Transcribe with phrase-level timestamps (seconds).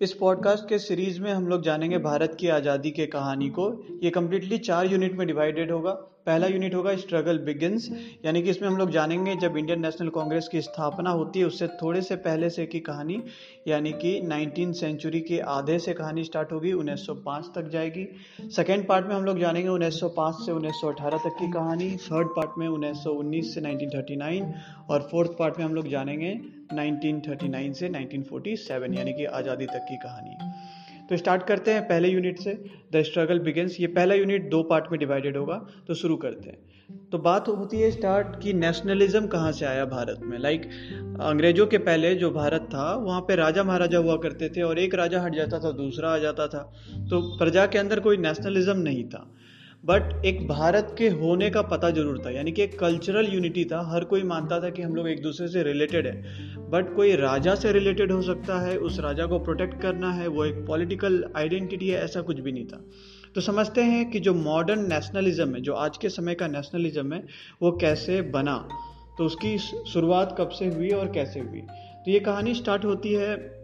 [0.00, 3.64] इस पॉडकास्ट के सीरीज़ में हम लोग जानेंगे भारत की आज़ादी के कहानी को।
[4.02, 5.90] ये कम्प्लीटली चार यूनिट में डिवाइडेड होगा।
[6.26, 7.88] पहला यूनिट होगा स्ट्रगल बिगिंस
[8.24, 11.66] यानी कि इसमें हम लोग जानेंगे जब इंडियन नेशनल कांग्रेस की स्थापना होती है, उससे
[11.82, 13.20] थोड़े से पहले से की कहानी,
[13.68, 18.06] यानी कि नाइनटीन सेंचुरी के आधे से कहानी स्टार्ट होगी 1905 तक जाएगी।
[18.56, 22.68] सेकेंड पार्ट में हम लोग जानेंगे 1905 से 1918 तक की कहानी थर्ड पार्ट में
[22.68, 24.52] 1919 से 1939
[24.90, 26.34] और फोर्थ पार्ट में हम लोग जानेंगे
[26.74, 30.36] 1939 से 1947 यानी कि आज़ादी तक की कहानी।
[31.10, 32.52] तो स्टार्ट करते हैं पहले यूनिट से।
[32.92, 36.58] द स्ट्रगल बिगिंस ये पहला यूनिट दो पार्ट में डिवाइडेड होगा तो शुरू करते हैं।
[37.12, 40.38] तो बात होती है स्टार्ट कि नेशनलिज्म कहाँ से आया भारत में?
[40.38, 44.62] लाइक like, अंग्रेज़ों के पहले जो भारत था वहाँ पे राजा महाराजा हुआ करते थे
[44.62, 46.62] और एक राजा हट जाता था दूसरा आ जाता था।
[47.10, 49.34] तो प्रजा के अंदर कोई नेशनलिज्म नहीं था।
[49.84, 53.90] बट एक भारत के होने का पता ज़रूर था, यानी कि एक कल्चरल यूनिटी था।
[53.94, 56.22] हर कोई मानता था कि हम लोग एक दूसरे से रिलेटेड है।
[56.70, 60.44] बट कोई राजा से रिलेटेड हो सकता है, उस राजा को प्रोटेक्ट करना है, वो
[60.44, 62.84] एक पॉलिटिकल आइडेंटिटी है, ऐसा कुछ भी नहीं था।
[63.34, 67.24] तो समझते हैं कि जो मॉडर्न नेशनलिज्म है, जो आज के समय का नेशनलिज्म है,
[67.62, 68.68] वो कैसे बना?
[69.18, 71.60] तो उसकी शुरुआत कब से हुई और कैसे हुई?
[72.04, 73.60] तो ये कहानी स्टार्ट होती है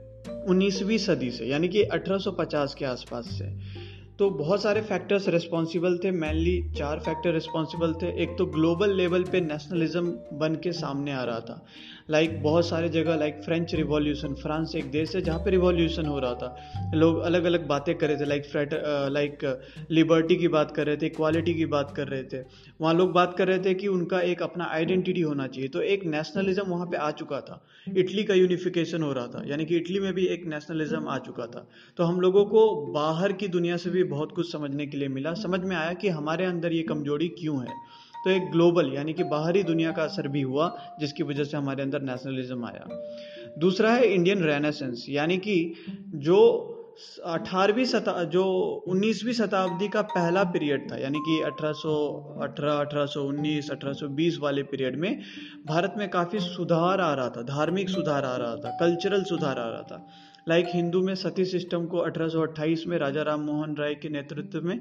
[0.49, 3.87] 19वीं सदी से, यानी कि 1850 के आसपास से।
[4.19, 9.23] तो बहुत सारे फैक्टर्स रिस्पॉन्सिबल थे मेनली चार फैक्टर रिस्पॉन्सिबल थे। एक तो ग्लोबल लेवल
[9.23, 11.65] पे नेशनलिज्म बन के सामने आ रहा था।
[12.11, 16.07] लाइक like, बहुत सारे जगह लाइक फ्रेंच रिवॉल्यूशन फ्रांस एक देश है जहाँ पे रिवॉल्यूशन
[16.07, 18.71] हो रहा था। लोग अलग अलग बातें कर रहे थे लाइक फ्रेट
[19.13, 19.45] लाइक
[19.91, 22.43] लिबर्टी की बात कर रहे थे इक्वालिटी की बात कर रहे थे।
[22.81, 26.05] वहाँ लोग बात कर रहे थे कि उनका एक अपना आइडेंटिटी होना चाहिए। तो एक
[26.07, 27.61] नेशनलिज्म वहाँ पर आ चुका था।
[27.97, 31.47] इटली का यूनिफिकेशन हो रहा था। यानी कि इटली में भी एक नेशनलिज्म आ चुका
[31.47, 35.09] था। तो हम लोगों को बाहर की दुनिया से भी बहुत कुछ समझने के लिए
[35.09, 37.75] मिला। समझ में आया कि हमारे अंदर ये कमज़ोरी क्यों है।
[38.25, 41.83] तो एक ग्लोबल, यानी कि बाहरी दुनिया का असर भी हुआ, जिसकी वजह से हमारे
[41.83, 42.87] अंदर नेशनलिज्म आया।
[43.59, 45.75] दूसरा है इंडियन रेनेसेंस यानी कि
[46.15, 46.73] जो
[47.25, 48.43] अठारहवीं शता जो
[48.89, 55.21] 19वीं शताब्दी का पहला पीरियड था, यानी कि 1818 1819 1820 वाले पीरियड में
[55.67, 59.69] भारत में काफ़ी सुधार आ रहा था, धार्मिक सुधार आ रहा था कल्चरल सुधार आ
[59.69, 60.07] रहा था।
[60.47, 64.81] लाइक हिंदू में सती सिस्टम को 1828 में राजा राम मोहन राय के नेतृत्व में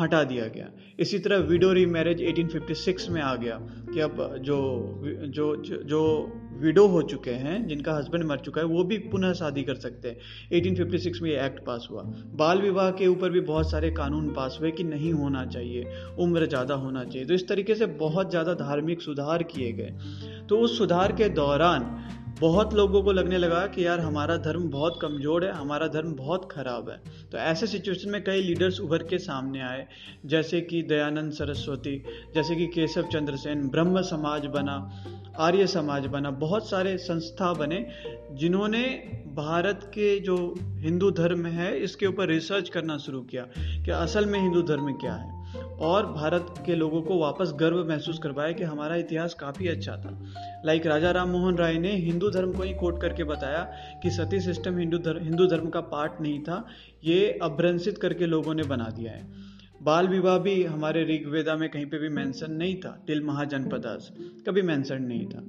[0.00, 0.66] हटा दिया गया।
[1.00, 3.58] इसी तरह विडो री मैरिज 1856 में आ गया
[3.92, 4.56] कि अब जो
[5.28, 5.54] जो
[5.84, 6.00] जो
[6.56, 10.08] विडो हो चुके हैं, जिनका हस्बैंड मर चुका है, वो भी पुनः शादी कर सकते
[10.08, 10.16] हैं।
[10.52, 12.02] 1856 में ये एक्ट पास हुआ।
[12.34, 15.86] बाल विवाह के ऊपर भी बहुत सारे कानून पास हुए कि नहीं होना चाहिए,
[16.18, 19.94] उम्र ज़्यादा होना चाहिए। तो इस तरीके से बहुत ज़्यादा धार्मिक सुधार किए गए।
[20.48, 21.90] तो उस सुधार के दौरान
[22.40, 26.48] बहुत लोगों को लगने लगा कि यार हमारा धर्म बहुत कमज़ोर है, हमारा धर्म बहुत
[26.52, 26.96] ख़राब है।
[27.32, 29.86] तो ऐसे सिचुएशन में कई लीडर्स उभर के सामने आए,
[30.26, 32.02] जैसे कि दयानंद सरस्वती,
[32.34, 34.90] जैसे कि केशव चंद्र सेन ब्रह्म समाज बना,
[35.38, 37.86] आर्य समाज बना, बहुत सारे संस्था बने,
[38.32, 38.82] जिन्होंने
[39.34, 43.42] भारत के जो हिंदू धर्म है, इसके ऊपर रिसर्च करना शुरू किया
[43.84, 45.43] कि असल में हिंदू धर्म क्या है।
[45.80, 50.18] और भारत के लोगों को वापस गर्व महसूस करवाया कि हमारा इतिहास काफ़ी अच्छा था।
[50.64, 53.62] लाइक राजा राम मोहन राय ने हिंदू धर्म को ही कोट करके बताया
[54.02, 56.64] कि सती सिस्टम हिंदू धर्म हिंदू धर्म का पार्ट नहीं था,
[57.04, 61.86] ये अभ्रंसित करके लोगों ने बना दिया है। बाल विवाह भी हमारे ऋग्वेदा में कहीं
[61.86, 64.10] पे भी मेंशन नहीं था टिल महाजनपदास
[64.46, 65.42] कभी मेंशन नहीं था।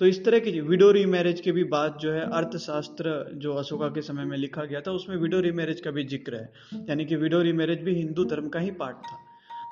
[0.00, 3.88] तो इस तरह की विडो री मैरिज की भी बात जो है, अर्थशास्त्र जो अशोका
[3.88, 7.04] के समय में लिखा गया था, उसमें विडो री मैरिज का भी ज़िक्र है। यानी
[7.04, 9.18] कि विडो री मैरिज भी हिंदू धर्म का ही पार्ट था।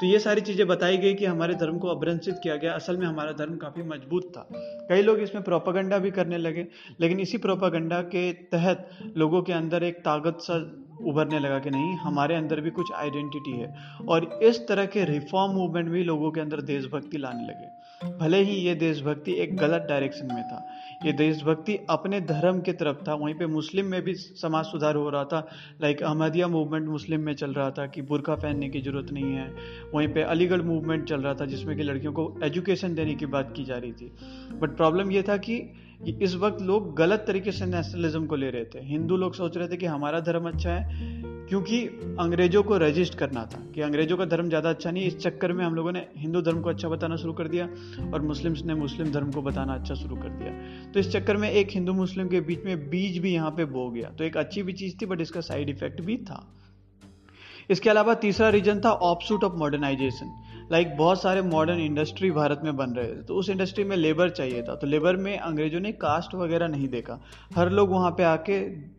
[0.01, 3.07] तो ये सारी चीज़ें बताई गई कि हमारे धर्म को अभ्रंशित किया गया। असल में
[3.07, 4.49] हमारा धर्म काफ़ी मज़बूत था।
[4.89, 6.67] कई लोग इसमें प्रोपागंडा भी करने लगे,
[7.01, 10.55] लेकिन इसी प्रोपागंडा के तहत लोगों के अंदर एक ताकत सा
[11.01, 13.75] उभरने लगा कि नहीं, हमारे अंदर भी कुछ आइडेंटिटी है।
[14.09, 18.53] और इस तरह के रिफॉर्म मूवमेंट भी लोगों के अंदर देशभक्ति लाने लगे। भले ही
[18.53, 20.69] ये देशभक्ति एक गलत डायरेक्शन में था।
[21.07, 25.11] ये देशभक्ति अपने धर्म की तरफ़ था। वहीं पे मुस्लिम में भी समाज सुधार हो
[25.11, 25.49] रहा था।
[25.83, 29.55] लाइक अहमदिया मूवमेंट मुस्लिम में चल रहा था कि बुरका पहनने की ज़रूरत नहीं है।
[29.95, 33.53] वहीं पे अलीगढ़ मूवमेंट चल रहा था जिसमें कि लड़कियों को एजुकेशन देने की बात
[33.57, 34.13] की जा रही थी।
[34.53, 35.73] बट प्रॉब्लम ये था कि
[36.23, 39.69] इस वक्त लोग गलत तरीके से नेशनलिज्म को ले रहे थे। हिंदू लोग सोच रहे
[39.69, 41.79] थे कि हमारा धर्म अच्छा है क्योंकि
[42.21, 45.65] अंग्रेज़ों को रजिस्ट करना था कि अंग्रेज़ों का धर्म ज़्यादा अच्छा नहीं इस चक्कर में
[45.65, 47.69] हम लोगों ने हिंदू धर्म को अच्छा बताना शुरू कर दिया
[48.15, 50.53] और मुस्लिम्स ने मुस्लिम धर्म को बताना अच्छा शुरू कर दिया।
[50.93, 53.89] तो इस चक्कर में एक हिंदू मुस्लिम के बीच में बीज भी यहाँ पे बो
[53.91, 56.47] गया। तो एक अच्छी भी चीज़ थी बट इसका साइड इफ़ेक्ट भी था।
[57.71, 60.31] इसके अलावा तीसरा रीजन था ऑपसूट ऑफ़ मॉडर्नाइजेशन
[60.73, 64.31] लाइक बहुत सारे मॉडर्न इंडस्ट्री भारत में बन रहे थे तो उस इंडस्ट्री में लेबर
[64.31, 67.19] चाहिए था। तो लेबर में अंग्रेज़ों ने कास्ट वगैरह नहीं देखा।
[67.55, 68.59] हर लोग वहाँ पे आके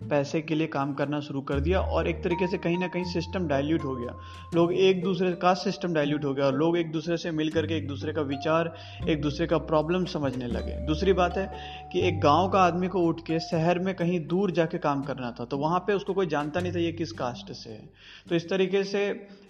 [0.10, 3.04] पैसे के लिए काम करना शुरू कर दिया और एक तरीके से कहीं ना कहीं
[3.04, 4.16] सिस्टम डाइल्यूट हो गया।
[4.56, 7.78] लोग एक दूसरे का सिस्टम डाइल्यूट हो गया और लोग एक दूसरे से मिल करके
[7.78, 8.74] एक दूसरे का विचार,
[9.10, 11.48] एक दूसरे का प्रॉब्लम समझने लगे। दूसरी बात है
[11.94, 15.32] कि एक गाँव का आदमी को उठ के शहर में कहीं दूर जाके काम करना
[15.32, 17.90] था तो वहाँ पर उसको कोई जानता नहीं था ये किस कास्ट से है।
[18.30, 19.08] तो इस तरीके से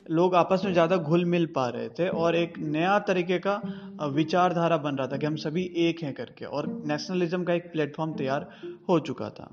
[0.10, 3.62] लोग आपस में ज़्यादा घुल मिल पा रहे थे और एक नया तरीके का
[4.14, 8.14] विचारधारा बन रहा था कि हम सभी एक हैं करके और नेशनलिज्म का एक प्लेटफॉर्म
[8.14, 8.48] तैयार
[8.90, 9.50] हो चुका था।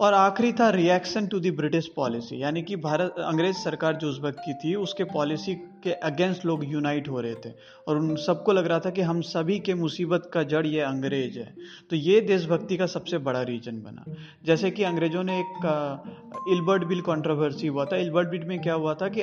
[0.00, 4.18] और आखिरी था reaction to the British policy यानी कि भारत, अंग्रेज़ सरकार जो उस
[4.22, 5.54] वक्त की थी, उसके पॉलिसी
[5.84, 7.50] के अगेंस्ट लोग यूनाइट हो रहे थे
[7.88, 11.38] और उन सबको लग रहा था कि हम सभी के मुसीबत का जड़ ये अंग्रेज़
[11.38, 11.54] है।
[11.90, 14.04] तो ये देशभक्ति का सबसे बड़ा रीजन बना।
[14.44, 18.94] जैसे कि अंग्रेज़ों ने एक इल्बर्ट बिल कंट्रोवर्सी हुआ था। इल्बर्ट बिल में क्या हुआ
[18.94, 19.22] था कि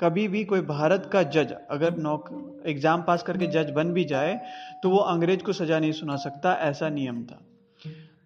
[0.00, 2.28] कभी भी कोई भारत का जज अगर नौक,
[2.66, 4.40] एग्ज़ाम पास करके जज बन भी जाए
[4.82, 7.46] तो वो अंग्रेज़ को सजा नहीं सुना सकता, ऐसा नियम था।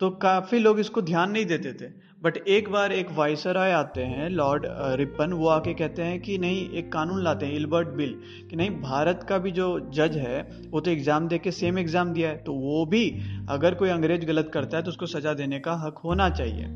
[0.00, 1.88] तो काफ़ी लोग इसको ध्यान नहीं देते थे।
[2.22, 4.66] बट एक बार एक वाइसराय आते हैं, लॉर्ड
[4.98, 8.14] रिपन वो आके कहते हैं कि नहीं, एक कानून लाते हैं, इल्बर्ट बिल,
[8.50, 10.40] कि नहीं, भारत का भी जो जज है,
[10.70, 13.04] वो तो एग्ज़ाम दे के सेम एग्ज़ाम दिया है तो वो भी
[13.50, 16.66] अगर कोई अंग्रेज़ गलत करता है तो उसको सज़ा देने का हक होना चाहिए।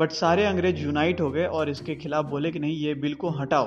[0.00, 3.30] बट सारे अंग्रेज़ यूनाइट हो गए और इसके खिलाफ बोले कि नहीं, ये बिल को
[3.30, 3.66] हटाओ।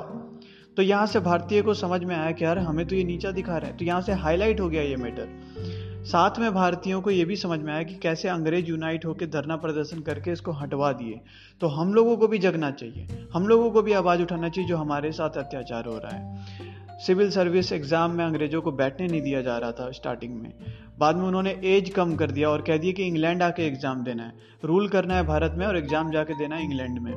[0.77, 3.57] तो यहाँ से भारतीय को समझ में आया कि यार, हमें तो ये नीचा दिखा
[3.57, 7.23] रहे हैं। तो यहाँ से हाईलाइट हो गया ये मैटर साथ में भारतीयों को ये
[7.25, 11.19] भी समझ में आया कि कैसे अंग्रेज़ यूनाइट होकर धरना प्रदर्शन करके इसको हटवा दिए।
[11.61, 14.77] तो हम लोगों को भी जगना चाहिए। हम लोगों को भी आवाज़ उठाना चाहिए जो
[14.77, 19.41] हमारे साथ अत्याचार हो रहा है। सिविल सर्विस एग्ज़ाम में अंग्रेज़ों को बैठने नहीं दिया
[19.41, 20.51] जा रहा था स्टार्टिंग में।
[20.99, 24.23] बाद में उन्होंने एज कम कर दिया और कह दिया कि इंग्लैंड आके एग्ज़ाम देना
[24.23, 24.33] है।
[24.63, 27.13] रूल करना है भारत में और एग्ज़ाम जाके देना है इंग्लैंड में।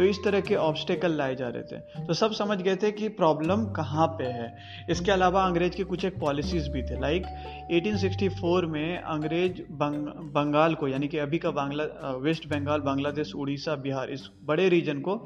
[0.00, 3.08] तो इस तरह के ऑब्स्टेकल लाए जा रहे थे। तो सब समझ गए थे कि
[3.08, 4.56] प्रॉब्लम कहाँ पे है।
[4.90, 7.24] इसके अलावा अंग्रेज़ के कुछ एक पॉलिसीज़ भी थे। लाइक
[7.70, 13.74] 1864 में अंग्रेज़ बंग, बंगाल को यानी कि अभी का बांग्ला वेस्ट बंगाल बांग्लादेश उड़ीसा
[13.74, 15.16] बिहार इस बड़े रीजन को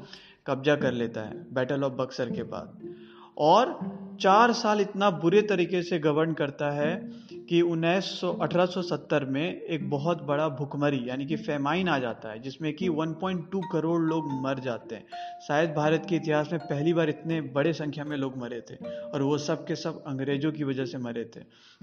[0.47, 2.95] कब्जा कर लेता है बैटल ऑफ़ बक्सर के बाद।
[3.37, 3.79] और
[4.21, 7.11] चार साल इतना बुरे तरीके से गवर्न करता है
[7.49, 12.39] कि उन्नीस सौ अठारह में एक बहुत बड़ा भुखमरी, यानी कि फेमाइन आ जाता है,
[12.39, 15.05] जिसमें कि 1.2 करोड़ लोग मर जाते हैं।
[15.47, 19.21] शायद भारत के इतिहास में पहली बार इतने बड़े संख्या में लोग मरे थे, और
[19.21, 21.39] वो सब के सब अंग्रेज़ों की वजह से मरे थे,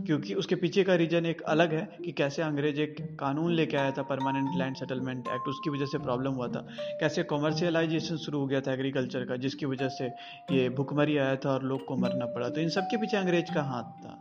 [0.07, 3.91] क्योंकि उसके पीछे का रीजन एक अलग है कि कैसे अंग्रेज़ एक कानून लेके आया
[3.91, 6.67] था, परमानेंट लैंड सेटलमेंट एक्ट, उसकी वजह से प्रॉब्लम हुआ था।
[7.01, 10.07] कैसे कॉमर्शियलाइजेशन शुरू हो गया था एग्रीकल्चर का, जिसकी वजह से
[10.51, 13.55] ये भुखमरी आया था और लोग को मरना पड़ा। तो इन सब के पीछे अंग्रेज़
[13.55, 14.19] का हाथ था।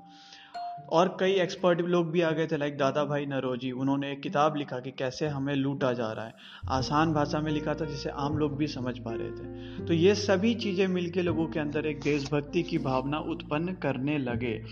[0.90, 4.56] और कई एक्सपर्ट लोग भी आ गए थे लाइक दादा भाई नरोजी, उन्होंने एक किताब
[4.56, 6.34] लिखा कि कैसे हमें लूटा जा रहा है।
[6.70, 10.16] आसान भाषा में लिखा था जिसे आम लोग भी समझ पा रहे थे। तो ये
[10.16, 14.64] सभी चीज़ें मिलके लोगों के अंदर एक देशभक्ति की भावना उत्पन्न करने लगे।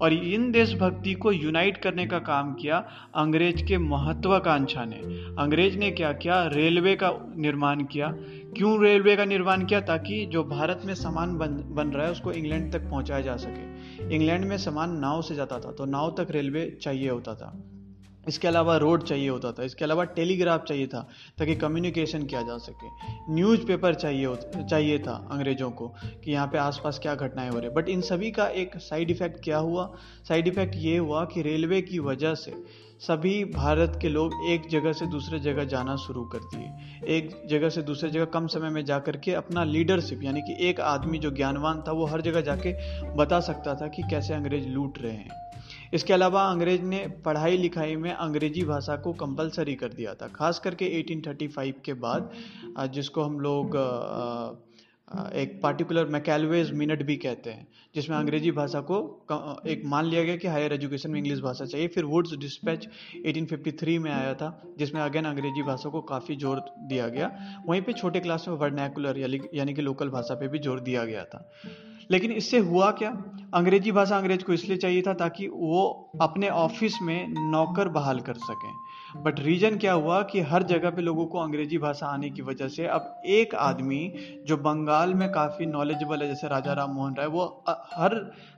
[0.00, 4.96] और इन देशभक्ति को यूनाइट करने का काम किया अंग्रेज़ के महत्वाकांक्षा ने।
[5.42, 6.46] अंग्रेज़ ने क्या किया?
[6.46, 8.08] रेलवे का निर्माण किया।
[8.56, 9.80] क्यों रेलवे का निर्माण किया?
[9.80, 13.75] ताकि जो भारत में सामान बन बन रहा है, उसको इंग्लैंड तक पहुँचाया जा सके।
[14.02, 17.52] इंग्लैंड में सामान नाव से जाता था तो नाव तक रेलवे चाहिए होता था।
[18.28, 21.00] इसके अलावा रोड चाहिए होता था, इसके अलावा टेलीग्राफ चाहिए था,
[21.38, 22.88] ताकि कम्युनिकेशन किया जा सके।
[23.34, 25.88] न्यूज़पेपर चाहिए चाहिए था अंग्रेज़ों को,
[26.24, 29.42] कि यहाँ पे आसपास क्या घटनाएँ हो रही बट इन सभी का एक साइड इफ़ेक्ट
[29.44, 29.92] क्या हुआ?
[30.28, 32.52] साइड इफ़ेक्ट ये हुआ कि रेलवे की वजह से
[33.00, 37.68] सभी भारत के लोग एक जगह से दूसरे जगह जाना शुरू कर दिए एक जगह
[37.68, 41.18] से दूसरे जगह कम समय में जा कर के अपना लीडरशिप यानी कि एक आदमी
[41.18, 42.72] जो ज्ञानवान था, वो हर जगह जाके
[43.14, 45.30] बता सकता था कि कैसे अंग्रेज़ लूट रहे हैं।
[45.94, 50.58] इसके अलावा अंग्रेज़ ने पढ़ाई लिखाई में अंग्रेज़ी भाषा को कंपलसरी कर दिया था। खास
[50.58, 52.30] करके 1835 के बाद
[52.92, 53.76] जिसको हम लोग
[55.08, 58.96] एक पार्टिकुलर मैकेलवेज मिनट भी कहते हैं, जिसमें अंग्रेज़ी भाषा को
[59.66, 62.88] एक मान लिया गया कि हायर एजुकेशन में इंग्लिश भाषा चाहिए। फिर वुड्स डिस्पैच
[63.26, 67.30] 1853 में आया था, जिसमें अगेन अंग्रेज़ी भाषा को काफ़ी ज़ोर दिया गया।
[67.68, 71.24] वहीं पे छोटे क्लास में वर्नैकुलर यानी कि लोकल भाषा पे भी ज़ोर दिया गया
[71.24, 71.48] था।
[72.10, 73.10] लेकिन इससे हुआ क्या?
[73.54, 75.82] अंग्रेज़ी भाषा अंग्रेज़ को इसलिए चाहिए था ताकि वो
[76.22, 78.72] अपने ऑफ़िस में नौकर बहाल कर सकें।
[79.22, 82.68] बट रीजन क्या हुआ कि हर जगह पे लोगों को अंग्रेज़ी भाषा आने की वजह
[82.68, 84.12] से अब एक आदमी
[84.46, 88.14] जो बंगाल में काफ़ी नॉलेजेबल है, जैसे राजा राम मोहन राय, वो हर,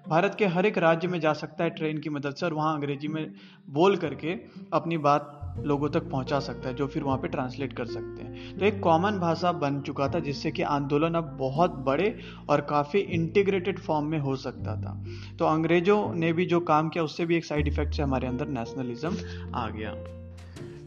[0.08, 2.74] भारत के हर एक राज्य में जा सकता है ट्रेन की मदद से और वहाँ
[2.74, 3.30] अंग्रेज़ी में
[3.70, 4.36] बोल करके
[4.72, 5.34] अपनी बात
[5.64, 8.80] लोगों तक पहुँचा सकता है, जो फिर वहाँ पे ट्रांसलेट कर सकते हैं। तो एक
[8.80, 14.06] कॉमन भाषा बन चुका था, जिससे कि आंदोलन अब बहुत बड़े और काफ़ी इंटीग्रेटेड फॉर्म
[14.06, 15.04] में हो सकता था।
[15.38, 18.48] तो अंग्रेज़ों ने भी जो काम किया, उससे भी एक साइड इफ़ेक्ट से हमारे अंदर
[18.48, 19.16] नेशनलिज्म
[19.54, 19.94] आ गया।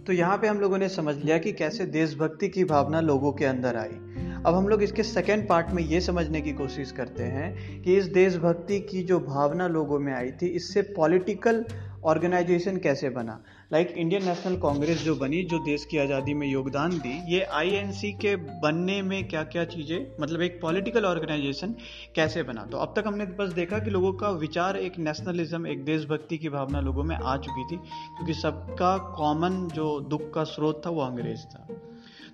[0.08, 3.46] तो यहाँ पे हम लोगों ने समझ लिया कि कैसे देशभक्ति की भावना लोगों के
[3.46, 3.98] अंदर आई।
[4.46, 8.05] अब हम लोग इसके सेकेंड पार्ट में ये समझने की कोशिश करते हैं कि इस
[8.05, 11.65] देशभक्ति की जो भावना लोगों में आई थी, इससे पॉलिटिकल
[12.03, 13.43] ऑर्गेनाइजेशन कैसे बना?
[13.72, 18.12] लाइक इंडियन नेशनल कांग्रेस जो बनी, जो देश की आज़ादी में योगदान दी, ये आईएनसी
[18.13, 21.75] के बनने में क्या क्या चीज़ें मतलब एक पॉलिटिकल ऑर्गेनाइजेशन
[22.16, 22.66] कैसे बना?
[22.66, 26.50] तो अब तक हमने बस देखा कि लोगों का विचार एक नेशनलिज्म एक देशभक्ति की
[26.50, 31.01] भावना लोगों में आ चुकी थी, क्योंकि सबका कॉमन जो दुख का स्रोत था, वो
[31.01, 31.68] अंग्रेज़ था।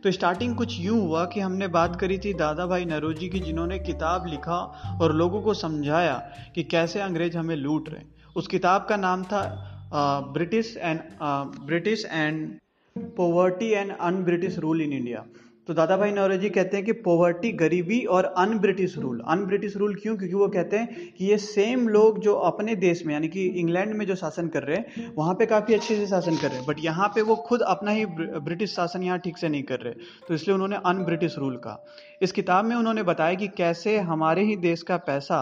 [0.03, 3.79] तो स्टार्टिंग कुछ यूँ हुआ कि हमने बात करी थी दादा भाई नरोजी की, जिन्होंने
[3.79, 4.59] किताब लिखा
[5.01, 6.17] और लोगों को समझाया
[6.55, 10.99] कि कैसे अंग्रेज़ हमें लूट रहे उस किताब का नाम था British and
[11.65, 12.47] British and
[13.17, 15.25] poverty and un British rule in India
[15.67, 19.75] तो दादा भाई नौरोजी कहते हैं कि पोवर्टी गरीबी और un British rule un British
[19.77, 20.15] rule क्यों?
[20.17, 23.93] क्योंकि वो कहते हैं कि ये सेम लोग जो अपने देश में, यानी कि इंग्लैंड
[23.93, 26.65] में जो शासन कर रहे हैं, वहाँ पे काफ़ी अच्छे से शासन कर रहे हैं।
[26.67, 29.93] बट यहाँ पे वो खुद अपना ही ब्रिटिश शासन यहाँ ठीक से नहीं कर रहे।
[30.27, 31.83] तो इसलिए उन्होंने अन ब्रिटिश रूल कहा।
[32.21, 35.41] इस किताब में उन्होंने बताया कि कैसे हमारे ही देश का पैसा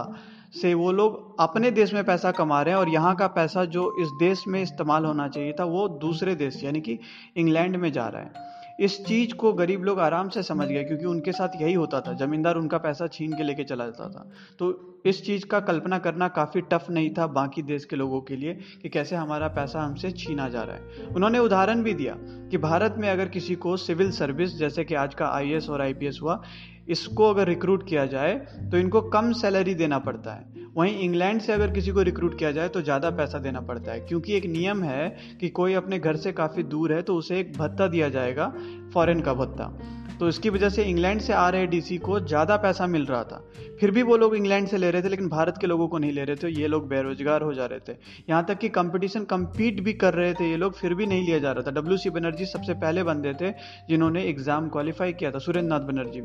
[0.62, 3.95] से वो लोग अपने देश में पैसा कमा रहे हैं और यहाँ का पैसा जो
[4.00, 7.00] इस देश में इस्तेमाल होना चाहिए था, वो दूसरे देश, यानी कि
[7.38, 11.05] इंग्लैंड में जा रहा है। इस चीज़ को गरीब लोग आराम से समझ गए, क्योंकि
[11.05, 14.95] उनके साथ यही होता था। जमींदार उनका पैसा छीन के लेके चला जाता था। तो
[15.05, 18.53] इस चीज़ का कल्पना करना काफ़ी टफ नहीं था बाकी देश के लोगों के लिए,
[18.53, 22.95] कि कैसे हमारा पैसा हमसे छीना जा रहा है। उन्होंने उदाहरण भी दिया कि भारत
[22.97, 26.41] में अगर किसी को सिविल सर्विस, जैसे कि आज का आई और आईपीएस हुआ
[26.88, 28.36] इसको अगर रिक्रूट किया जाए
[28.72, 32.51] तो इनको कम सैलरी देना पड़ता है। वहीं इंग्लैंड से अगर किसी को रिक्रूट किया
[32.51, 36.15] जाए तो ज़्यादा पैसा देना पड़ता है, क्योंकि एक नियम है कि कोई अपने घर
[36.18, 38.54] से काफ़ी दूर है तो उसे एक भत्ता दिया जाएगा
[38.94, 39.72] फॉरेन का भत्ता।
[40.20, 43.42] तो इसकी वजह से इंग्लैंड से आ रहे डीसी को ज़्यादा पैसा मिल रहा था।
[43.80, 46.12] फिर भी वो लोग इंग्लैंड से ले रहे थे, लेकिन भारत के लोगों को नहीं
[46.12, 47.98] ले रहे थे, ये लोग बेरोजगार हो जा रहे थे।
[48.30, 51.39] यहाँ तक कि कंपटीशन कम्पीट भी कर रहे थे ये लोग, फिर भी नहीं लिया
[51.39, 53.51] जा रहा था। डब्ल्यू सी बनर्जी सबसे पहले बंदे थे,
[53.89, 56.22] जिन्होंने एग्ज़ाम क्वालिफाई किया था सुरेंद्र नाथ बनर्जी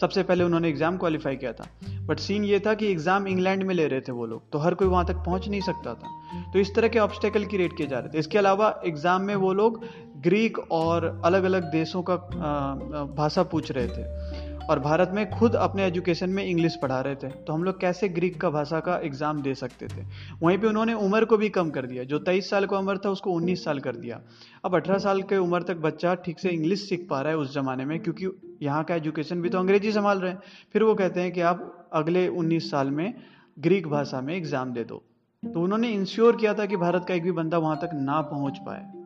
[0.00, 1.66] सबसे पहले उन्होंने एग्ज़ाम क्वालिफाई किया था।
[2.06, 4.74] बट सीन ये था कि एग्ज़ाम इंग्लैंड में ले रहे थे वो लोग तो हर
[4.74, 7.98] कोई वहाँ तक पहुँच नहीं सकता था। तो इस तरह के ऑब्स्टेकल क्रिएट किए जा
[7.98, 9.80] रहे थे। इसके अलावा एग्ज़ाम में वो लोग
[10.22, 12.16] ग्रीक और अलग अलग देशों का
[13.16, 17.28] भाषा पूछ रहे थे। और भारत में खुद अपने एजुकेशन में इंग्लिश पढ़ा रहे थे।
[17.28, 20.04] तो हम लोग कैसे ग्रीक का भाषा का एग्ज़ाम दे सकते थे?
[20.42, 23.10] वहीं पे उन्होंने उम्र को भी कम कर दिया। जो तेईस साल का उम्र था,
[23.10, 24.20] उसको उन्नीस साल कर दिया।
[24.64, 27.54] अब अठारह साल के उम्र तक बच्चा ठीक से इंग्लिश सीख पा रहा है उस
[27.54, 28.28] ज़माने में, क्योंकि
[28.62, 30.40] यहाँ का एजुकेशन भी तो अंग्रेज़ी संभाल रहे हैं।
[30.72, 33.14] फिर वो कहते हैं कि आप अगले उन्नीस साल में
[33.56, 35.02] ग्रीक भाषा में एग्ज़ाम दे दो।
[35.42, 38.58] तो उन्होंने इंश्योर किया था कि भारत का एक भी बंदा वहाँ तक ना पहुँच
[38.58, 39.01] पाए।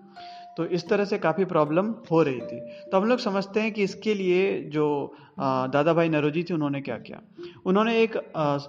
[0.56, 3.82] तो इस तरह से काफ़ी प्रॉब्लम हो रही थी। तो हम लोग समझते हैं कि
[3.82, 4.86] इसके लिए जो
[5.38, 7.20] दादा भाई नरोजी थे, उन्होंने क्या किया?
[7.66, 8.16] उन्होंने एक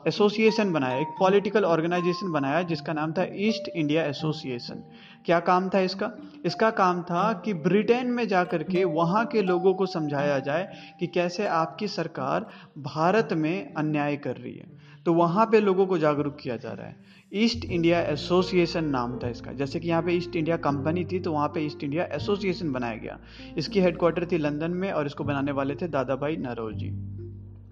[0.07, 4.83] एसोसिएशन बनाया, एक पॉलिटिकल ऑर्गेनाइजेशन बनाया, जिसका नाम था ईस्ट इंडिया एसोसिएशन
[5.25, 6.11] क्या काम था इसका?
[6.45, 10.67] इसका काम था कि ब्रिटेन में जा कर के वहाँ के लोगों को समझाया जाए
[10.99, 12.45] कि कैसे आपकी सरकार
[12.77, 14.76] भारत में अन्याय कर रही है।
[15.07, 16.95] तो वहाँ पे लोगों को जागरूक किया जा रहा है।
[17.33, 21.31] ईस्ट इंडिया एसोसिएशन नाम था इसका। जैसे कि यहाँ पे ईस्ट इंडिया कंपनी थी तो
[21.31, 23.17] वहाँ पे ईस्ट इंडिया एसोसिएशन बनाया गया।
[23.57, 26.89] इसकी हेडक्वार्टर थी लंदन में और इसको बनाने वाले थे दादा भाई नरोजी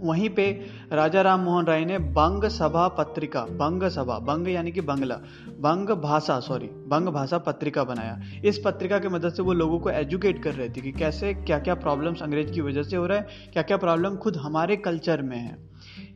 [0.01, 0.45] वहीं पे
[0.91, 5.15] राजा राम मोहन राय ने बंग सभा पत्रिका, बंग सभा, बंग यानी कि बंगला,
[5.59, 9.89] बंग भाषा सॉरी बंग भाषा पत्रिका बनाया। इस पत्रिका की मदद से वो लोगों को
[9.89, 13.17] एजुकेट कर रहे थे कि कैसे क्या क्या प्रॉब्लम्स अंग्रेज़ की वजह से हो रहा
[13.17, 15.57] है क्या क्या प्रॉब्लम खुद हमारे कल्चर में है।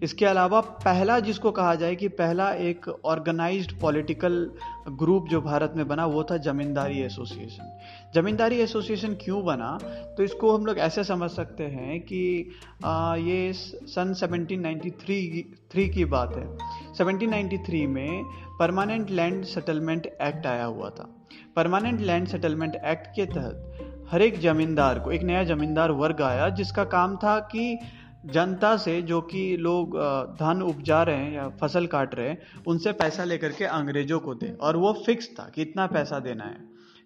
[0.03, 4.51] इसके अलावा पहला जिसको कहा जाए कि पहला एक ऑर्गेनाइज्ड पॉलिटिकल
[4.89, 7.79] ग्रुप जो भारत में बना वो था जमींदारी एसोसिएशन
[8.15, 9.79] जमींदारी एसोसिएशन क्यों बना?
[10.17, 12.49] तो इसको हम लोग ऐसे समझ सकते हैं कि
[12.85, 16.57] आ, ये सन 1793 थ्री की बात है.
[16.95, 18.23] 1793 में
[18.59, 21.15] परमानेंट लैंड सेटलमेंट एक्ट आया हुआ था.
[21.55, 23.65] परमानेंट लैंड सेटलमेंट एक्ट के तहत
[24.11, 27.79] हर एक जमींदार को एक नया जमींदार वर्ग आया जिसका काम था कि
[28.23, 29.97] जनता से जो कि लोग
[30.39, 34.33] धन उपजा रहे हैं या फ़सल काट रहे हैं, उनसे पैसा लेकर के अंग्रेज़ों को
[34.35, 36.57] दे। और वो फिक्स था कि इतना पैसा देना है,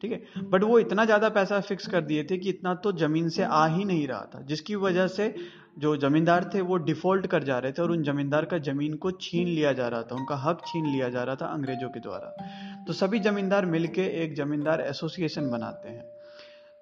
[0.01, 0.22] ठीक है?
[0.43, 3.65] बट वो इतना ज़्यादा पैसा फिक्स कर दिए थे कि इतना तो ज़मीन से आ
[3.67, 5.34] ही नहीं रहा था, जिसकी वजह से
[5.79, 9.12] जो जमींदार थे वो डिफ़ॉल्ट कर जा रहे थे और उन जमींदार का ज़मीन को
[9.12, 12.84] छीन लिया जा रहा था, उनका हक छीन लिया जा रहा था अंग्रेज़ों के द्वारा।
[12.88, 16.03] तो सभी जमींदार मिलके एक जमींदार एसोसिएशन बनाते हैं।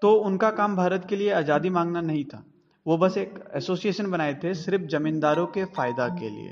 [0.02, 2.44] तो उनका काम भारत के लिए आज़ादी मांगना नहीं था।
[2.86, 6.52] वो बस एक एसोसिएशन बनाए थे सिर्फ़ जमींदारों के फ़ायदा के लिए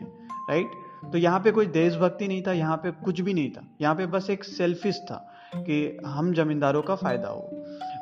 [0.49, 0.71] राइट
[1.11, 4.05] तो यहाँ पे कोई देशभक्ति नहीं था, यहाँ पे कुछ भी नहीं था। यहाँ पे
[4.05, 5.15] बस एक सेल्फिश था
[5.55, 7.49] कि हम जमींदारों का फ़ायदा हो।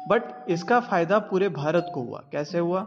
[0.10, 2.86] बट इसका फ़ायदा पूरे भारत को हुआ। कैसे हुआ?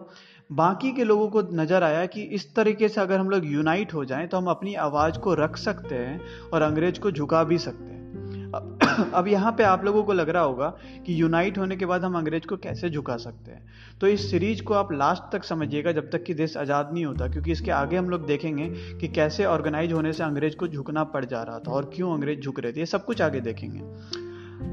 [0.50, 4.04] बाकी के लोगों को नज़र आया कि इस तरीके से अगर हम लोग यूनाइट हो
[4.04, 6.20] जाएँ तो हम अपनी आवाज़ को रख सकते हैं
[6.52, 10.42] और अंग्रेज़ को झुका भी सकते हैं। अब यहाँ पे आप लोगों को लग रहा
[10.42, 10.68] होगा
[11.06, 13.62] कि यूनाइट होने के बाद हम अंग्रेज़ को कैसे झुका सकते हैं।
[14.00, 17.28] तो इस सीरीज़ को आप लास्ट तक समझिएगा, जब तक कि देश आज़ाद नहीं होता,
[17.28, 18.68] क्योंकि इसके आगे हम लोग देखेंगे
[19.00, 22.40] कि कैसे ऑर्गेनाइज होने से अंग्रेज़ को झुकना पड़ जा रहा था और क्यों अंग्रेज़
[22.40, 23.82] झुक रहे थे, ये सब कुछ आगे देखेंगे।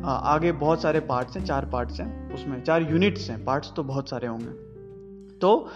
[0.06, 4.10] आगे बहुत सारे पार्ट्स हैं, चार पार्ट्स हैं उसमें, चार यूनिट्स हैं पार्ट्स तो बहुत
[4.10, 4.52] सारे होंगे।
[5.40, 5.70] तो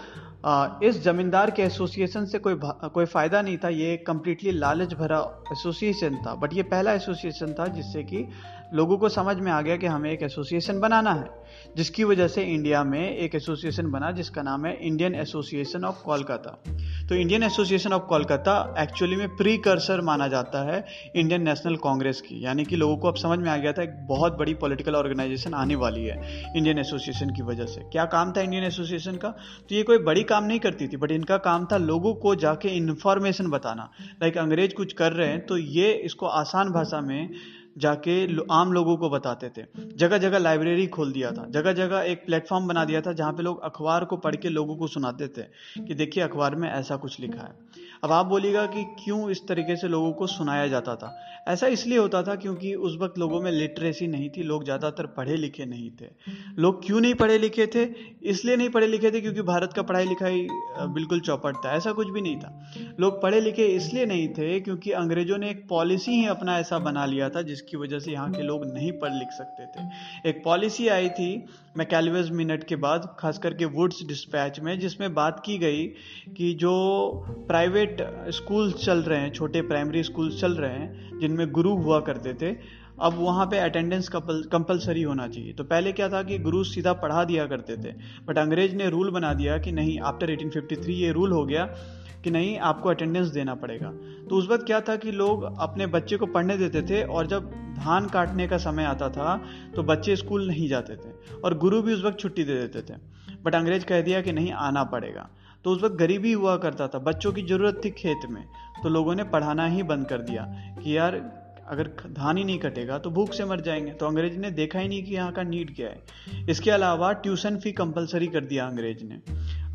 [0.82, 5.18] इस जमींदार के एसोसिएशन से कोई कोई फ़ायदा नहीं था, ये कम्प्लीटली लालच भरा
[5.52, 8.26] एसोसिएशन था। बट ये पहला एसोसिएशन था जिससे कि
[8.72, 11.28] लोगों को समझ में आ गया कि हमें एक एसोसिएशन बनाना है,
[11.76, 16.58] जिसकी वजह से इंडिया में एक एसोसिएशन बना, जिसका नाम है इंडियन एसोसिएशन ऑफ़ कोलकाता
[17.08, 20.84] तो Indian Association of Kolkata actually में प्री कर्सर माना जाता है
[21.16, 23.96] इंडियन नेशनल कांग्रेस की, यानी कि लोगों को अब समझ में आ गया था एक
[24.08, 26.16] बहुत बड़ी पॉलिटिकल ऑर्गेनाइजेशन आने वाली है
[26.56, 29.28] इंडियन एसोसिएशन की वजह से। क्या काम था इंडियन एसोसिएशन का?
[29.28, 32.68] तो ये कोई बड़ी काम नहीं करती थी बट इनका काम था लोगों को जाके
[32.76, 33.90] इन्फॉर्मेशन बताना।
[34.22, 37.28] लाइक अंग्रेज़ कुछ कर रहे हैं तो ये इसको आसान भाषा में
[37.76, 38.14] जाके
[38.52, 39.64] आम लोगों को बताते थे।
[39.96, 43.42] जगह जगह लाइब्रेरी खोल दिया था। जगह जगह एक प्लेटफॉर्म बना दिया था जहाँ पे
[43.42, 45.42] लोग अखबार को पढ़ के लोगों को सुनाते थे
[45.78, 49.76] कि देखिए, अखबार में ऐसा कुछ लिखा है। अब आप बोलिएगा कि क्यों इस तरीके
[49.76, 51.16] से लोगों को सुनाया जाता था?
[51.48, 55.36] ऐसा इसलिए होता था क्योंकि उस वक्त लोगों में लिटरेसी नहीं थी, लोग ज़्यादातर पढ़े
[55.36, 56.06] लिखे नहीं थे।
[56.58, 57.84] लोग क्यों नहीं पढ़े लिखे थे?
[58.22, 60.46] इसलिए नहीं पढ़े लिखे थे क्योंकि भारत का पढ़ाई लिखाई
[60.94, 64.90] बिल्कुल चौपट था। ऐसा कुछ भी नहीं था। लोग पढ़े लिखे इसलिए नहीं थे क्योंकि
[64.92, 68.42] अंग्रेज़ों ने एक पॉलिसी ही अपना ऐसा बना लिया था जिसकी वजह से यहाँ के
[68.42, 71.30] लोग नहीं पढ़ लिख सकते थे। एक पॉलिसी आई थी
[71.76, 75.86] मैकेलवेज मिनट के बाद, खास करके वुड्स डिस्पैच में, जिसमें बात की गई
[76.36, 76.74] कि जो
[77.48, 82.34] प्राइवेट स्कूल चल रहे हैं, छोटे प्राइमरी स्कूल चल रहे हैं, जिनमें गुरु हुआ करते
[82.34, 82.54] थे,
[83.02, 87.24] अब वहाँ पे अटेंडेंस कंपलसरी होना चाहिए। तो पहले क्या था कि गुरु सीधा पढ़ा
[87.24, 87.92] दिया करते थे
[88.26, 91.64] बट अंग्रेज़ ने रूल बना दिया कि नहीं आफ्टर 1853 ये रूल हो गया
[92.24, 93.90] कि नहीं, आपको अटेंडेंस देना पड़ेगा।
[94.28, 97.50] तो उस वक्त क्या था कि लोग अपने बच्चे को पढ़ने देते थे और जब
[97.78, 99.36] धान काटने का समय आता था
[99.76, 101.12] तो बच्चे स्कूल नहीं जाते थे
[101.44, 102.98] और गुरु भी उस वक्त छुट्टी दे देते थे।
[103.44, 105.28] बट अंग्रेज़ कह दिया कि नहीं, आना पड़ेगा।
[105.64, 108.44] तो उस वक्त गरीबी हुआ करता था, बच्चों की ज़रूरत थी खेत में।
[108.82, 110.42] तो लोगों ने पढ़ाना ही बंद कर दिया
[110.84, 111.14] कि यार,
[111.68, 114.88] अगर धान ही नहीं कटेगा तो भूख से मर जाएँगे। तो अंग्रेज़ ने देखा ही
[114.88, 116.02] नहीं कि यहाँ का नीड क्या है।
[116.48, 119.20] इसके अलावा ट्यूशन फ़ी कंपलसरी कर दिया अंग्रेज़ ने।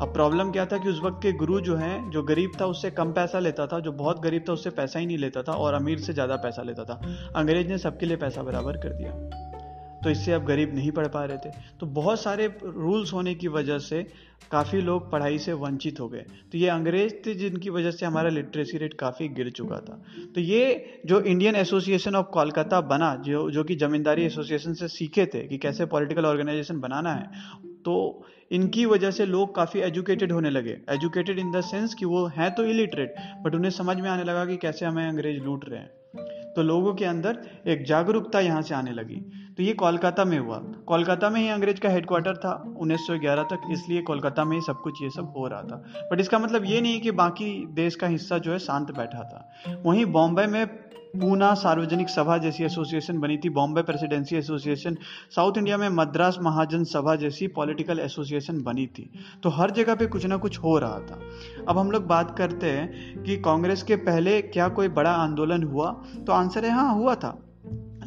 [0.02, 2.90] अब प्रॉब्लम क्या था कि उस वक्त के गुरु जो हैं, जो गरीब था, उससे
[2.90, 5.74] कम पैसा लेता था, जो बहुत गरीब था, उससे पैसा ही नहीं लेता था और
[5.74, 7.00] अमीर से ज़्यादा पैसा लेता था।
[7.36, 9.12] अंग्रेज़ ने सबके लिए पैसा बराबर कर दिया।
[10.04, 11.50] तो इससे अब गरीब नहीं पढ़ पा रहे थे।
[11.80, 14.02] तो बहुत सारे रूल्स होने की वजह से
[14.50, 18.28] काफ़ी लोग पढ़ाई से वंचित हो गए। तो ये अंग्रेज़ थे जिनकी वजह से हमारा
[18.28, 20.02] लिटरेसी रेट काफ़ी गिर चुका था।
[20.34, 25.26] तो ये जो इंडियन एसोसिएशन ऑफ़ कोलकाता बना, जो जो कि जमींदारी एसोसिएशन से सीखे
[25.26, 30.50] थे कि कैसे पॉलिटिकल ऑर्गेनाइजेशन बनाना है तो इनकी वजह से लोग काफ़ी एजुकेटेड होने
[30.50, 34.24] लगे। एजुकेटेड इन द सेंस कि वो हैं तो इलिटरेट बट उन्हें समझ में आने
[34.24, 35.90] लगा कि कैसे हमें अंग्रेज़ लूट रहे हैं।
[36.54, 39.20] तो लोगों के अंदर एक जागरूकता यहाँ से आने लगी।
[39.58, 44.02] तो ये कोलकाता में हुआ। कोलकाता में ही अंग्रेज़ का हेडक्वार्टर था 1911 तक, इसलिए
[44.02, 47.00] कोलकाता में ही सब कुछ ये सब हो रहा था। बट इसका मतलब ये नहीं
[47.00, 49.52] कि बाकी देश का हिस्सा जो है शांत बैठा था।
[49.86, 54.96] वहीं बॉम्बे में पूना सार्वजनिक सभा जैसी एसोसिएशन बनी थी, Bombay Presidency Association
[55.36, 59.10] South India में मद्रास महाजन सभा जैसी पॉलिटिकल एसोसिएशन बनी थी।
[59.42, 61.20] तो हर जगह पे कुछ ना कुछ हो रहा था।
[61.68, 65.90] अब हम लोग बात करते हैं कि कांग्रेस के पहले क्या कोई बड़ा आंदोलन हुआ?
[66.26, 67.44] तो आंसर है हाँ हुआ था।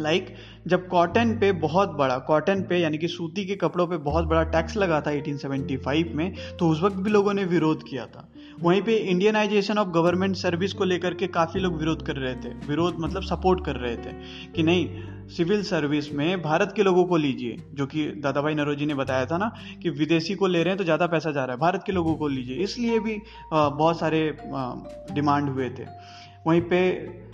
[0.01, 3.97] लाइक like, जब कॉटन पे बहुत बड़ा कॉटन पे यानी कि सूती के कपड़ों पे
[3.99, 8.05] बहुत बड़ा टैक्स लगा था 1875 में तो उस वक्त भी लोगों ने विरोध किया
[8.05, 8.27] था।
[8.61, 12.53] वहीं पे इंडियनाइजेशन ऑफ़ गवर्नमेंट सर्विस को लेकर के काफ़ी लोग विरोध कर रहे थे।
[12.67, 14.13] विरोध मतलब सपोर्ट कर रहे थे
[14.51, 18.85] कि नहीं सिविल सर्विस में भारत के लोगों को लीजिए जो कि दादा भाई नरोजी
[18.85, 19.51] ने बताया था ना
[19.83, 22.15] कि विदेशी को ले रहे हैं तो ज़्यादा पैसा जा रहा है भारत के लोगों
[22.15, 23.17] को लीजिए। इसलिए भी
[23.53, 24.21] बहुत सारे
[25.13, 25.85] डिमांड हुए थे।
[26.47, 26.81] वहीं पे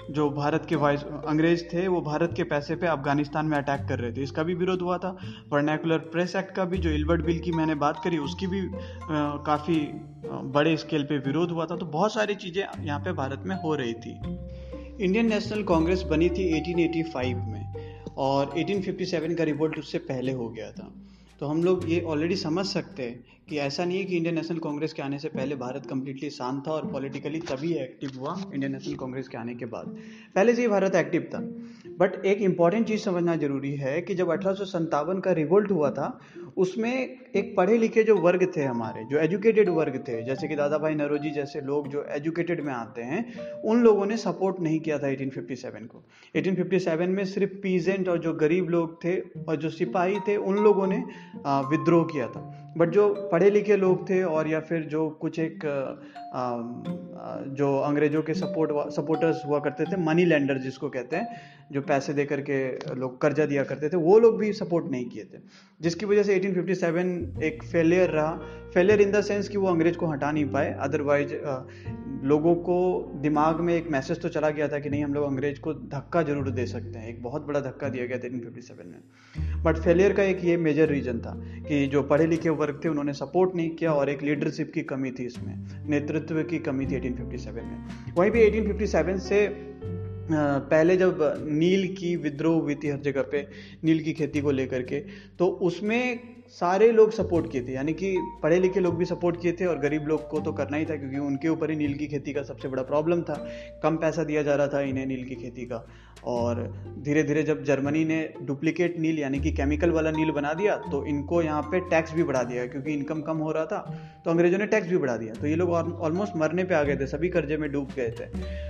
[0.10, 4.00] जो भारत के वाइस, अंग्रेज़ थे, वो भारत के पैसे पे अफ़गानिस्तान में अटैक कर
[4.00, 5.10] रहे थे। इसका भी विरोध हुआ था।
[5.54, 8.62] वर्नैकुलर प्रेस एक्ट का भी, जो इल्बर्ट बिल की मैंने बात करी, उसकी भी
[9.46, 9.80] काफ़ी
[10.54, 13.76] बड़े स्केल पे विरोध हुआ था। तो बहुत सारी चीज़ें यहाँ पे भारत में हो
[13.76, 14.20] रही थी।
[15.02, 20.72] इंडियन नेशनल कांग्रेस बनी थी 1885 में और 1857 का रिवोल्ट उससे पहले हो गया
[20.72, 20.92] था।
[21.40, 24.58] तो हम लोग ये ऑलरेडी समझ सकते हैं कि ऐसा नहीं है कि इंडियन नेशनल
[24.58, 28.72] कांग्रेस के आने से पहले भारत कम्प्लीटली शांत था और पॉलिटिकली तभी एक्टिव हुआ इंडियन
[28.72, 29.98] नेशनल कांग्रेस के आने के बाद।
[30.36, 31.40] पहले से ही भारत एक्टिव था।
[32.00, 35.90] बट एक इंपॉर्टेंट चीज़ समझना ज़रूरी है कि जब अठारह सौ सत्तावन का रिवोल्ट हुआ
[35.92, 36.20] था,
[36.58, 36.92] उसमें
[37.36, 40.96] एक पढ़े लिखे जो वर्ग थे हमारे, जो एजुकेटेड वर्ग थे, जैसे कि दादा भाई
[40.96, 43.24] नरोजी जैसे लोग जो एजुकेटेड में आते हैं,
[43.64, 46.04] उन लोगों ने सपोर्ट नहीं किया था 1857 को।
[46.36, 50.88] 1857 में सिर्फ़ पीजेंट और जो गरीब लोग थे और जो सिपाही थे, उन लोगों
[50.88, 51.04] ने
[51.48, 55.60] विद्रोह किया था। बट जो पढ़े लिखे लोग थे और या फिर जो कुछ एक
[57.58, 62.14] जो अंग्रेज़ों के सपोर्ट सपोर्टर्स हुआ करते थे मनी लैंडर जिसको कहते हैं जो पैसे
[62.14, 65.38] दे करके लोग कर्जा दिया करते थे, वो लोग भी सपोर्ट नहीं किए थे।
[65.82, 68.32] जिसकी वजह से 1857 एक फेलियर रहा।
[68.74, 71.34] फेलियर इन द सेंस कि वो अंग्रेज़ को हटा नहीं पाए। अदरवाइज़
[72.24, 75.60] लोगों को दिमाग में एक मैसेज तो चला गया था कि नहीं, हम लोग अंग्रेज़
[75.60, 78.62] को धक्का ज़रूर दे सकते हैं। एक बहुत बड़ा धक्का दिया गया था एटीन फिफ्टी
[78.62, 81.34] सेवन में। बट फेलियर का एक ये मेजर रीजन था
[81.68, 85.12] कि जो पढ़े लिखे वर्ग थे, उन्होंने सपोर्ट नहीं किया और एक लीडरशिप की कमी
[85.12, 89.48] थी इसमें। नेतृत्व की कमी थी 1857 में। वहीं भी 1857 से
[90.30, 93.46] पहले जब नील की विद्रोह हुई थी हर जगह पे,
[93.84, 95.00] नील की खेती को लेकर के
[95.40, 99.52] तो उसमें सारे लोग सपोर्ट किए थे। यानी कि पढ़े लिखे लोग भी सपोर्ट किए
[99.52, 102.08] थे और गरीब लोग को तो करना ही था, क्योंकि उनके ऊपर ही नील की
[102.08, 103.36] खेती का सबसे बड़ा प्रॉब्लम था।
[103.84, 105.86] कम पैसा दिया जा रहा था इन्हें नील की खेती का।
[106.26, 106.62] और
[107.04, 111.06] धीरे धीरे जब जर्मनी ने डुप्लीकेट नील, यानी कि केमिकल वाला नील बना दिया तो
[111.06, 113.80] इनको यहाँ पे टैक्स भी बढ़ा दिया, क्योंकि इनकम कम हो रहा था
[114.26, 116.96] तो अंग्रेज़ों ने टैक्स भी बढ़ा दिया। तो ये लोग ऑलमोस्ट मरने पर आ गए
[116.96, 118.26] थे, सभी कर्जे में डूब गए थे।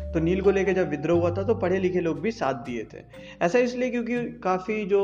[0.08, 2.84] तो नील को लेकर जब विद्रोह हुआ था तो पढ़े लिखे लोग भी साथ दिए
[2.94, 3.02] थे।
[3.42, 5.02] ऐसा इसलिए क्योंकि काफ़ी जो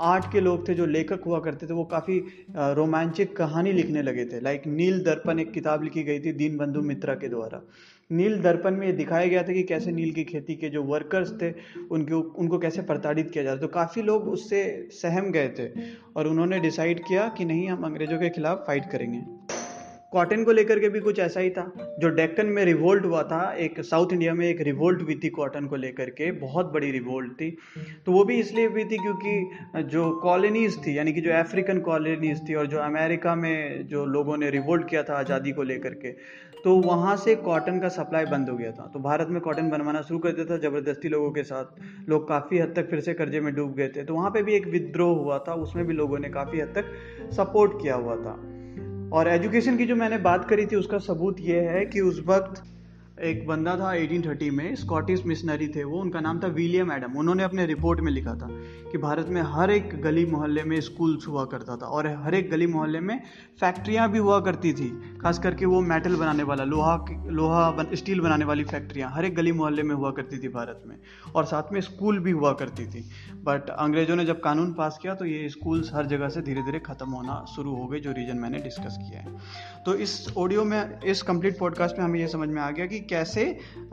[0.00, 2.18] आर्ट के लोग थे, जो लेखक हुआ करते थे, वो काफ़ी
[2.50, 6.80] रोमांचिक कहानी लिखने लगे थे। लाइक नील दर्पण एक किताब लिखी गई थी दीन बंधु
[6.82, 7.62] मित्रा के द्वारा।
[8.10, 11.32] नील दर्पण में ये दिखाया गया था कि कैसे नील की खेती के जो वर्कर्स
[11.42, 11.52] थे,
[11.90, 15.68] उनके उनको कैसे प्रताड़ित किया जाता तो काफ़ी लोग उससे सहम गए थे
[16.16, 19.22] और उन्होंने डिसाइड किया कि नहीं, हम अंग्रेज़ों के खिलाफ फाइट करेंगे।
[20.12, 21.62] कॉटन को लेकर के भी कुछ ऐसा ही था।
[22.00, 25.66] जो डेक्कन में रिवोल्ट हुआ था, एक साउथ इंडिया में एक रिवोल्ट हुई थी कॉटन
[25.66, 27.50] को लेकर के, बहुत बड़ी रिवोल्ट थी।
[28.06, 32.48] तो वो भी इसलिए हुई थी क्योंकि जो कॉलोनीज थी, यानी कि जो अफ्रीकन कॉलोनीज
[32.48, 36.14] थी और जो अमेरिका में जो लोगों ने रिवोल्ट किया था आज़ादी को लेकर के
[36.56, 40.00] तो वहाँ से कॉटन का सप्लाई बंद हो गया था। तो भारत में कॉटन बनवाना
[40.02, 43.40] शुरू कर दिया था ज़बरदस्ती लोगों के साथ। लोग काफ़ी हद तक फिर से कर्जे
[43.40, 46.18] में डूब गए थे। तो वहाँ पे भी एक विद्रोह हुआ था, उसमें भी लोगों
[46.18, 46.92] ने काफ़ी हद तक
[47.32, 48.36] सपोर्ट किया हुआ था।
[49.12, 52.62] और एजुकेशन की जो मैंने बात करी थी, उसका सबूत ये है कि उस वक्त
[53.24, 57.42] एक बंदा था 1830 में स्कॉटिश मिशनरी थे वो, उनका नाम था विलियम एडम उन्होंने
[57.42, 58.48] अपने रिपोर्ट में लिखा था
[58.92, 62.50] कि भारत में हर एक गली मोहल्ले में स्कूल्स हुआ करता था और हर एक
[62.50, 63.20] गली मोहल्ले में
[63.60, 64.88] फैक्ट्रियाँ भी हुआ करती थी।
[65.26, 69.34] खास करके वो मेटल बनाने वाला लोहा लोहा बन, स्टील बनाने वाली फैक्ट्रियाँ हर एक
[69.34, 70.96] गली मोहल्ले में हुआ करती थी भारत में।
[71.34, 73.00] और साथ में स्कूल भी हुआ करती थी।
[73.44, 76.78] बट अंग्रेज़ों ने जब कानून पास किया तो ये स्कूल्स हर जगह से धीरे धीरे
[76.80, 79.34] ख़त्म होना शुरू हो गए जो रीजन मैंने डिस्कस किया है।
[79.86, 83.00] तो इस ऑडियो में इस कंप्लीट पॉडकास्ट में हमें ये समझ में आ गया कि
[83.10, 83.44] कैसे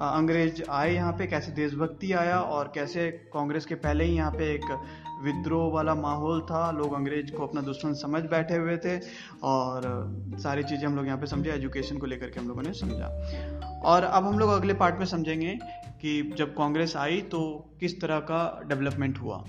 [0.01, 4.53] अंग्रेज़ आए यहाँ पे कैसे देशभक्ति आया और कैसे कांग्रेस के पहले ही यहाँ पे
[4.53, 4.69] एक
[5.23, 8.97] विद्रोह वाला माहौल था। लोग अंग्रेज़ को अपना दुश्मन समझ बैठे हुए थे
[9.43, 9.81] और
[10.39, 13.81] सारी चीज़ें हम लोग यहाँ पे समझे एजुकेशन को लेकर के हम लोगों ने समझा।
[13.85, 15.57] और अब हम लोग अगले पार्ट में समझेंगे
[16.01, 17.41] कि जब कांग्रेस आई तो
[17.79, 19.43] किस तरह का डेवलपमेंट हुआ।